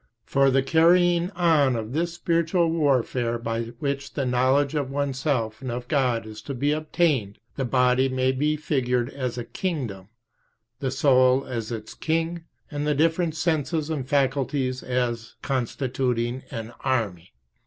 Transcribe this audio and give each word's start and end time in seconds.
For 0.25 0.49
the 0.49 0.63
carrying 0.63 1.29
on 1.35 1.75
of 1.75 1.93
this 1.93 2.15
spiritual 2.15 2.71
warfare 2.71 3.37
by 3.37 3.65
which 3.77 4.15
the 4.15 4.25
knowledge 4.25 4.73
of 4.73 4.89
oneself 4.89 5.61
and 5.61 5.69
of 5.71 5.87
God 5.87 6.25
is 6.25 6.41
to 6.41 6.55
be 6.55 6.71
obtained, 6.71 7.37
the 7.55 7.65
body 7.65 8.09
may 8.09 8.31
be 8.31 8.55
figured 8.57 9.11
as 9.11 9.37
a 9.37 9.45
kingdom, 9.45 10.07
the 10.79 10.89
soul 10.89 11.45
as 11.45 11.71
its 11.71 11.93
king, 11.93 12.45
and 12.71 12.87
the 12.87 12.95
different 12.95 13.35
senses 13.35 13.91
and 13.91 14.09
faculties 14.09 14.81
as 14.81 15.35
constituting 15.43 16.41
an 16.49 16.73
army. 16.79 17.33